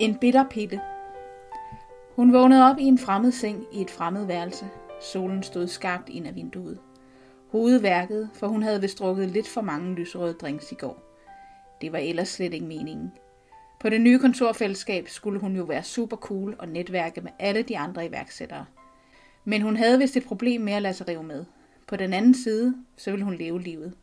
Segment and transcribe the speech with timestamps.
[0.00, 0.80] En bitter pille.
[2.16, 4.64] Hun vågnede op i en fremmed seng i et fremmed værelse.
[5.00, 6.78] Solen stod skarpt ind ad vinduet.
[7.50, 11.02] Hovedet værkede, for hun havde vist drukket lidt for mange lyserøde drinks i går.
[11.80, 13.12] Det var ellers slet ikke meningen.
[13.80, 17.78] På det nye kontorfællesskab skulle hun jo være super cool og netværke med alle de
[17.78, 18.64] andre iværksættere.
[19.44, 21.44] Men hun havde vist et problem med at lade sig rive med.
[21.86, 23.94] På den anden side, så ville hun leve livet.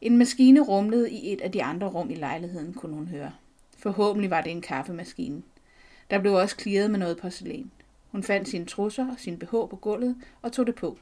[0.00, 3.32] En maskine rumlede i et af de andre rum i lejligheden, kunne hun høre.
[3.78, 5.42] Forhåbentlig var det en kaffemaskine.
[6.10, 7.70] Der blev også klirret med noget porcelæn.
[8.10, 10.98] Hun fandt sine trusser og sin BH på gulvet og tog det på.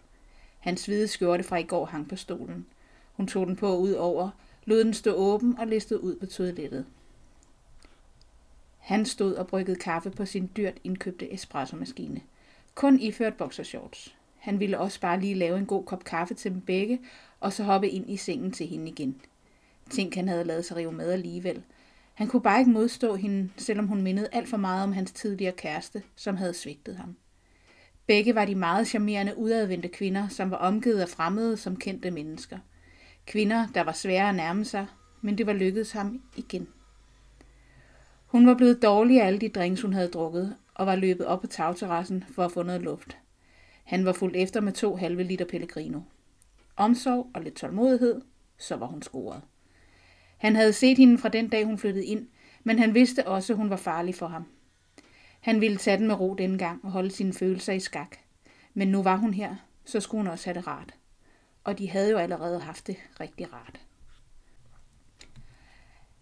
[0.59, 2.67] Hans hvide skjorte fra i går hang på stolen.
[3.13, 4.31] Hun tog den på ud over,
[4.65, 6.87] lod den stå åben og listede ud på toilettet.
[8.79, 12.21] Han stod og bryggede kaffe på sin dyrt indkøbte espressomaskine.
[12.75, 14.15] Kun iført boxershorts.
[14.39, 17.01] Han ville også bare lige lave en god kop kaffe til dem begge,
[17.41, 19.21] og så hoppe ind i sengen til hende igen.
[19.91, 21.63] Tænk, han havde lavet sig rive med alligevel–
[22.17, 25.53] han kunne bare ikke modstå hende, selvom hun mindede alt for meget om hans tidligere
[25.53, 27.17] kæreste, som havde svigtet ham.
[28.07, 32.59] Begge var de meget charmerende udadvendte kvinder, som var omgivet af fremmede som kendte mennesker.
[33.27, 34.87] Kvinder, der var svære at nærme sig,
[35.21, 36.69] men det var lykkedes ham igen.
[38.27, 41.41] Hun var blevet dårlig af alle de drinks, hun havde drukket, og var løbet op
[41.41, 43.17] på tagterrassen for at få noget luft.
[43.85, 46.01] Han var fuldt efter med to halve liter Pellegrino.
[46.77, 48.21] Omsorg og lidt tålmodighed,
[48.59, 49.43] så var hun scoret.
[50.37, 52.29] Han havde set hende fra den dag, hun flyttede ind,
[52.65, 54.47] men han vidste også, at hun var farlig for ham.
[55.41, 58.17] Han ville tage den med ro denne gang og holde sine følelser i skak.
[58.75, 60.95] Men nu var hun her, så skulle hun også have det rart.
[61.65, 63.81] Og de havde jo allerede haft det rigtig rart.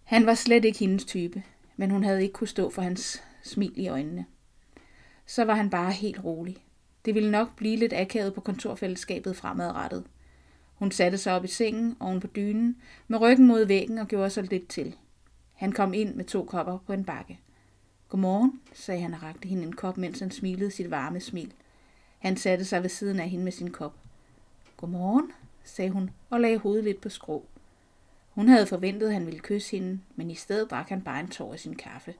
[0.05, 1.43] Han var slet ikke hendes type,
[1.77, 4.27] men hun havde ikke kunne stå for hans smil i øjnene.
[5.27, 6.57] Så var han bare helt rolig.
[7.05, 10.05] Det ville nok blive lidt akavet på kontorfællesskabet fremadrettet.
[10.75, 12.77] Hun satte sig op i sengen oven på dynen,
[13.09, 14.97] med ryggen mod væggen og gjorde sig lidt til.
[15.55, 17.39] Han kom ind med to kopper på en bakke.
[18.09, 21.53] Godmorgen, sagde han og rakte hende en kop, mens han smilede sit varme smil.
[22.19, 23.95] Han satte sig ved siden af hende med sin kop.
[24.77, 25.33] Godmorgen,
[25.65, 27.47] sagde hun og lagde hovedet lidt på skrå.
[28.31, 31.29] Hun havde forventet, at han ville kysse hende, men i stedet drak han bare en
[31.29, 32.15] tår af sin kaffe.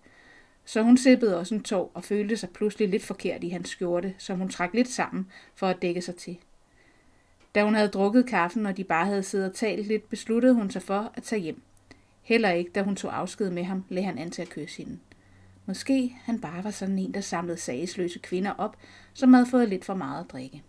[0.65, 4.15] Så hun sippede også en tår og følte sig pludselig lidt forkert i hans skjorte,
[4.19, 6.39] som hun trak lidt sammen for at dække sig til.
[7.55, 10.71] Da hun havde drukket kaffen, og de bare havde siddet og talt lidt, besluttede hun
[10.71, 11.63] sig for at tage hjem.
[12.23, 14.99] Heller ikke, da hun tog afsked med ham, lagde han an til at kysse hende.
[15.67, 18.77] Måske han bare var sådan en, der samlede sagesløse kvinder op,
[19.15, 20.63] som havde fået lidt for meget at drikke.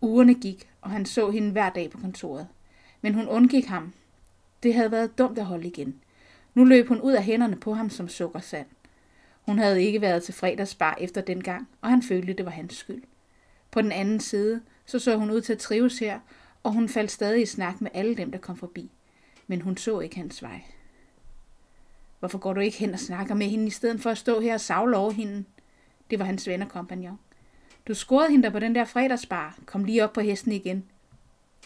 [0.00, 2.48] Ugerne gik, og han så hende hver dag på kontoret.
[3.00, 3.92] Men hun undgik ham.
[4.62, 6.00] Det havde været dumt at holde igen.
[6.54, 8.66] Nu løb hun ud af hænderne på ham som sukkersand.
[9.42, 12.76] Hun havde ikke været til fredagsbar efter den gang, og han følte, det var hans
[12.76, 13.02] skyld.
[13.76, 16.20] På den anden side, så så hun ud til at trives her,
[16.62, 18.90] og hun faldt stadig i snak med alle dem, der kom forbi.
[19.46, 20.60] Men hun så ikke hans vej.
[22.18, 24.54] Hvorfor går du ikke hen og snakker med hende, i stedet for at stå her
[24.54, 25.44] og savle over hende?
[26.10, 27.18] Det var hans ven og kompagnon.
[27.88, 29.58] Du scorede hende der på den der fredagsbar.
[29.66, 30.84] Kom lige op på hesten igen.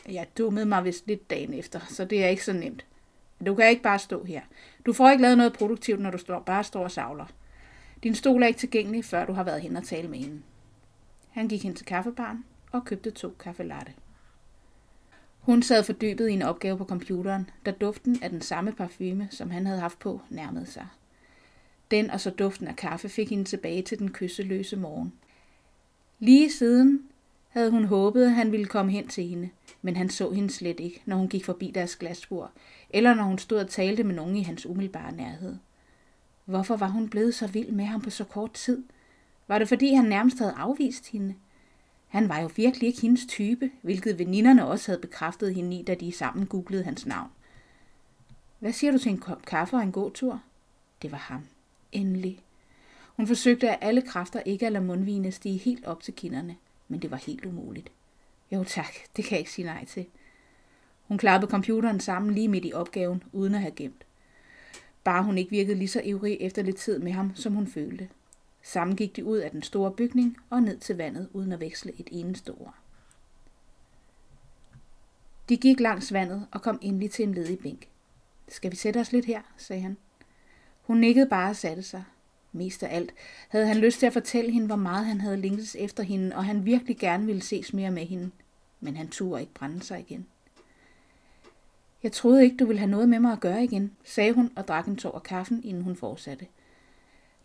[0.09, 2.87] Jeg dummede mig vist lidt dagen efter, så det er ikke så nemt.
[3.47, 4.41] Du kan ikke bare stå her.
[4.87, 7.27] Du får ikke lavet noget produktivt, når du står, bare står og savler.
[8.03, 10.43] Din stol er ikke tilgængelig, før du har været hen og tale med hende.
[11.31, 13.93] Han gik hen til kaffebaren og købte to kaffe latte.
[15.41, 19.51] Hun sad fordybet i en opgave på computeren, da duften af den samme parfume, som
[19.51, 20.87] han havde haft på, nærmede sig.
[21.91, 25.13] Den og så duften af kaffe fik hende tilbage til den kysseløse morgen.
[26.19, 27.03] Lige siden
[27.49, 29.51] havde hun håbet, at han ville komme hen til hende,
[29.83, 32.53] men han så hende slet ikke, når hun gik forbi deres glasbord,
[32.91, 35.57] eller når hun stod og talte med nogen i hans umiddelbare nærhed.
[36.45, 38.83] Hvorfor var hun blevet så vild med ham på så kort tid–
[39.51, 41.35] var det fordi, han nærmest havde afvist hende?
[42.09, 45.95] Han var jo virkelig ikke hendes type, hvilket veninderne også havde bekræftet hende i, da
[45.95, 47.31] de sammen googlede hans navn.
[48.59, 50.43] Hvad siger du til en kop kaffe og en god tur?
[51.03, 51.43] Det var ham.
[51.93, 52.41] Endelig.
[53.17, 56.57] Hun forsøgte af alle kræfter ikke at lade mundvine stige helt op til kinderne,
[56.89, 57.91] men det var helt umuligt.
[58.53, 60.07] Jo tak, det kan jeg ikke sige nej til.
[61.09, 64.05] Hun klappede computeren sammen lige midt i opgaven, uden at have gemt.
[65.05, 68.09] Bare hun ikke virkede lige så ivrig efter lidt tid med ham, som hun følte.
[68.63, 71.93] Sammen gik de ud af den store bygning og ned til vandet, uden at veksle
[71.99, 72.75] et eneste ord.
[75.49, 77.89] De gik langs vandet og kom endelig til en ledig bænk.
[78.49, 79.97] Skal vi sætte os lidt her, sagde han.
[80.83, 82.05] Hun nikkede bare og satte sig.
[82.53, 83.15] Mest af alt
[83.49, 86.45] havde han lyst til at fortælle hende, hvor meget han havde længtes efter hende, og
[86.45, 88.31] han virkelig gerne ville ses mere med hende.
[88.81, 90.27] Men han turde ikke brænde sig igen.
[92.03, 94.69] Jeg troede ikke, du ville have noget med mig at gøre igen, sagde hun og
[94.69, 96.47] drak en tår af kaffen, inden hun fortsatte.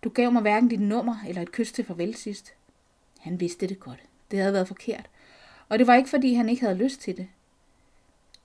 [0.06, 2.54] Du gav mig hverken dit nummer eller et kys til farvel sidst.
[3.20, 4.00] Han vidste det godt.
[4.32, 5.10] Det havde været forkert.
[5.70, 7.28] Og det var ikke, fordi han ikke havde lyst til det.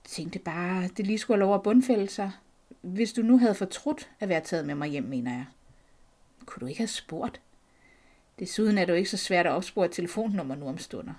[0.03, 2.31] Jeg tænkte bare, at det lige skulle have lov at bundfælde sig.
[2.81, 5.45] hvis du nu havde fortrudt at være taget med mig hjem, mener jeg.
[6.45, 7.41] Kunne du ikke have spurgt?
[8.39, 11.13] Desuden er det jo ikke så svært at opspore et telefonnummer nu om stunder.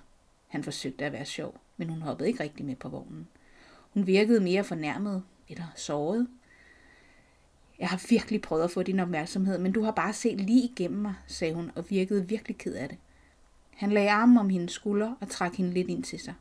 [0.48, 3.28] Han forsøgte at være sjov, men hun hoppede ikke rigtig med på vognen.
[3.94, 6.28] Hun virkede mere fornærmet eller såret.
[7.78, 11.00] Jeg har virkelig prøvet at få din opmærksomhed, men du har bare set lige igennem
[11.00, 12.98] mig, sagde hun og virkede virkelig ked af det.
[13.76, 16.34] Han lagde armen om hendes skulder og trak hende lidt ind til sig.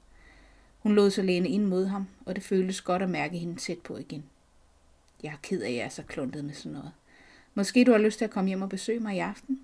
[0.79, 3.77] Hun lod sig læne ind mod ham, og det føltes godt at mærke hende tæt
[3.77, 4.23] på igen.
[5.23, 6.91] Jeg er ked af, at jeg er så kluntet med sådan noget.
[7.53, 9.59] Måske du har lyst til at komme hjem og besøge mig i aften?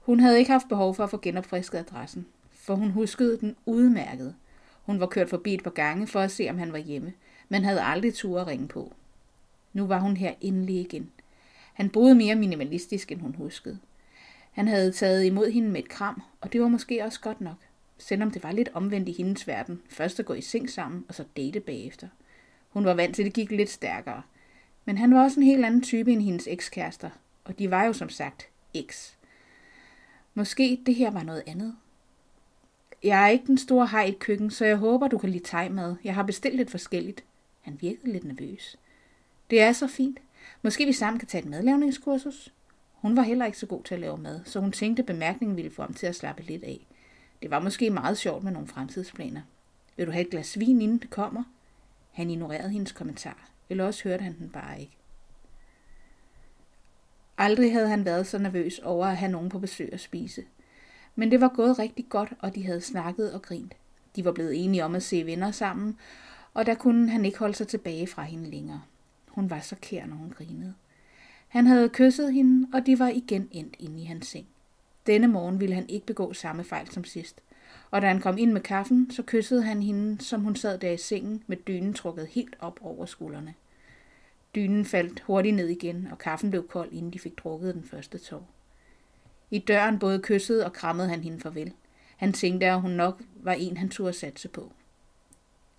[0.00, 4.34] Hun havde ikke haft behov for at få genopfrisket adressen, for hun huskede den udmærket.
[4.82, 7.12] Hun var kørt forbi et par gange for at se, om han var hjemme,
[7.48, 8.92] men havde aldrig tur at ringe på.
[9.72, 11.10] Nu var hun her endelig igen.
[11.74, 13.78] Han boede mere minimalistisk, end hun huskede.
[14.52, 17.56] Han havde taget imod hende med et kram, og det var måske også godt nok.
[17.98, 19.82] Selvom det var lidt omvendt i hendes verden.
[19.88, 22.08] Først at gå i seng sammen, og så date bagefter.
[22.68, 24.22] Hun var vant til, at det gik lidt stærkere.
[24.84, 27.10] Men han var også en helt anden type end hendes ekskærester.
[27.44, 29.16] Og de var jo som sagt eks.
[30.34, 31.76] Måske det her var noget andet.
[33.02, 35.96] Jeg er ikke den store hej i køkken, så jeg håber, du kan lide tegmad.
[36.04, 37.24] Jeg har bestilt lidt forskelligt.
[37.60, 38.76] Han virkede lidt nervøs.
[39.50, 40.18] Det er så fint.
[40.62, 42.52] Måske vi sammen kan tage et madlavningskursus?
[42.92, 45.56] Hun var heller ikke så god til at lave mad, så hun tænkte, at bemærkningen
[45.56, 46.86] ville få ham til at slappe lidt af.
[47.42, 49.40] Det var måske meget sjovt med nogle fremtidsplaner.
[49.96, 51.44] Vil du have et glas vin, inden det kommer?
[52.12, 54.96] Han ignorerede hendes kommentar, eller også hørte han den bare ikke.
[57.38, 60.44] Aldrig havde han været så nervøs over at have nogen på besøg og spise.
[61.14, 63.74] Men det var gået rigtig godt, og de havde snakket og grint.
[64.16, 65.98] De var blevet enige om at se venner sammen,
[66.54, 68.82] og der kunne han ikke holde sig tilbage fra hende længere.
[69.28, 70.74] Hun var så kær, når hun grinede.
[71.48, 74.46] Han havde kysset hende, og de var igen endt inde i hans seng.
[75.06, 77.40] Denne morgen ville han ikke begå samme fejl som sidst.
[77.90, 80.90] Og da han kom ind med kaffen, så kyssede han hende, som hun sad der
[80.90, 83.54] i sengen med dynen trukket helt op over skuldrene.
[84.54, 88.18] Dynen faldt hurtigt ned igen, og kaffen blev kold, inden de fik drukket den første
[88.18, 88.48] tår.
[89.50, 91.72] I døren både kyssede og krammede han hende farvel.
[92.16, 94.72] Han tænkte, at hun nok var en, han turde satse på.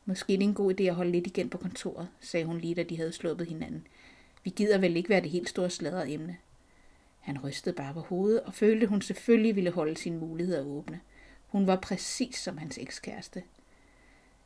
[0.10, 2.76] Måske er det en god idé at holde lidt igen på kontoret, sagde hun lige,
[2.76, 3.88] da de havde sluppet hinanden.
[4.44, 6.38] Vi gider vel ikke være det helt store sladrede emne.
[7.20, 11.00] Han rystede bare på hovedet og følte, hun selvfølgelig ville holde sine muligheder åbne.
[11.48, 13.44] Hun var præcis som hans ekskæreste.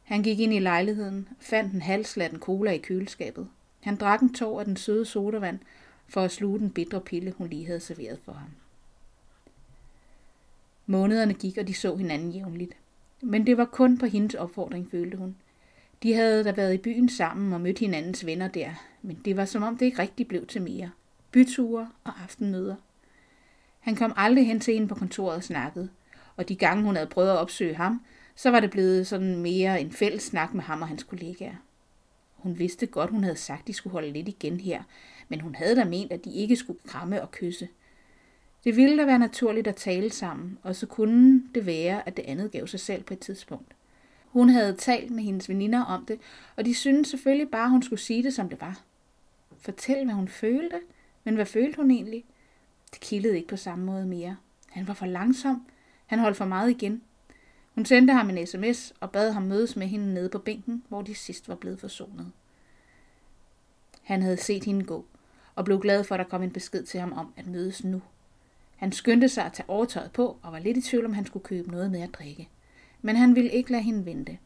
[0.04, 3.50] Han gik ind i lejligheden, fandt en halslatten cola i køleskabet.
[3.80, 5.60] Han drak en tår af den søde sodavand
[6.08, 8.50] for at sluge den bitre pille, hun lige havde serveret for ham.
[10.86, 12.74] Månederne gik, og de så hinanden jævnligt.
[13.22, 15.36] Men det var kun på hendes opfordring, følte hun.
[16.04, 18.72] De havde da været i byen sammen og mødt hinandens venner der,
[19.02, 20.92] men det var som om det ikke rigtig blev til mere.
[21.32, 22.76] Byture og aftenmøder.
[23.80, 25.90] Han kom aldrig hen til hende på kontoret og snakkede,
[26.36, 28.02] og de gange hun havde prøvet at opsøge ham,
[28.36, 31.56] så var det blevet sådan mere en fælles snak med ham og hans kollegaer.
[32.34, 34.84] Hun vidste godt, hun havde sagt, at de skulle holde lidt igen her,
[35.30, 37.68] men hun havde da ment, at de ikke skulle kramme og kysse.
[38.64, 42.26] Det ville da være naturligt at tale sammen, og så kunne det være, at det
[42.28, 43.76] andet gav sig selv på et tidspunkt.
[44.34, 46.20] Hun havde talt med hendes veninder om det,
[46.56, 48.82] og de syntes selvfølgelig bare, hun skulle sige det, som det var.
[49.58, 50.80] Fortæl, hvad hun følte,
[51.24, 52.26] men hvad følte hun egentlig?
[52.92, 54.38] Det kildede ikke på samme måde mere.
[54.70, 55.68] Han var for langsom.
[56.06, 57.02] Han holdt for meget igen.
[57.76, 61.02] Hun sendte ham en sms og bad ham mødes med hende nede på bænken, hvor
[61.02, 62.32] de sidst var blevet forsonet.
[64.04, 65.06] Han havde set hende gå,
[65.56, 68.02] og blev glad for, at der kom en besked til ham om at mødes nu.
[68.76, 71.44] Han skyndte sig at tage overtøjet på og var lidt i tvivl, om han skulle
[71.44, 72.50] købe noget med at drikke.
[73.06, 74.38] Men han ville ikke lade hende vente.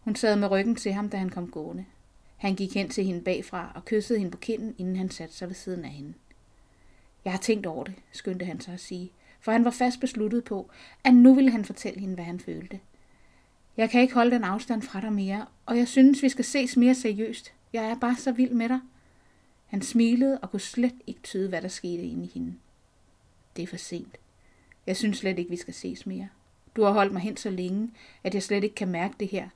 [0.00, 1.84] Hun sad med ryggen til ham, da han kom gående.
[2.36, 5.48] Han gik hen til hende bagfra og kyssede hende på kinden, inden han satte sig
[5.48, 6.14] ved siden af hende.
[7.24, 10.44] Jeg har tænkt over det, skyndte han sig at sige, for han var fast besluttet
[10.44, 10.70] på,
[11.04, 12.80] at nu ville han fortælle hende, hvad han følte.
[13.76, 16.76] Jeg kan ikke holde den afstand fra dig mere, og jeg synes, vi skal ses
[16.76, 17.52] mere seriøst.
[17.72, 18.80] Jeg er bare så vild med dig.
[19.66, 22.54] Han smilede og kunne slet ikke tyde, hvad der skete inde i hende.
[23.56, 24.16] Det er for sent.
[24.86, 26.28] Jeg synes slet ikke, vi skal ses mere.
[26.76, 27.90] Du har holdt mig hen så længe,
[28.24, 29.48] at jeg slet ikke kan mærke det her.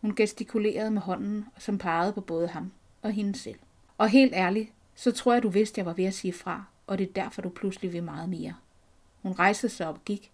[0.00, 2.72] Hun gestikulerede med hånden, som pegede på både ham
[3.02, 3.58] og hende selv.
[3.98, 6.98] Og helt ærligt, så tror jeg, du vidste, jeg var ved at sige fra, og
[6.98, 8.54] det er derfor, du pludselig vil meget mere.
[9.22, 10.30] Hun rejste sig op og gik.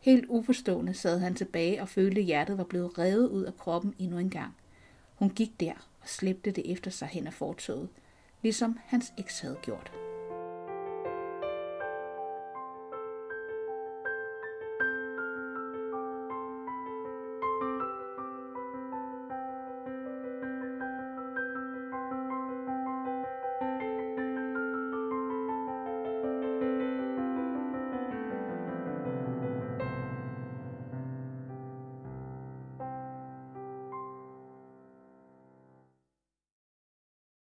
[0.00, 3.94] Helt uforstående sad han tilbage og følte, at hjertet var blevet revet ud af kroppen
[3.98, 4.56] endnu en gang.
[5.14, 7.88] Hun gik der og slæbte det efter sig hen ad fortoget,
[8.42, 9.92] ligesom hans eks havde gjort.